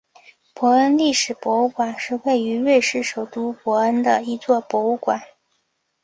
[0.55, 5.21] 伯恩历史博物馆是位于瑞士首都伯恩的一座博物馆。